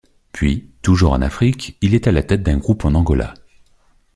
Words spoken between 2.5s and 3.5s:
groupe en Angola.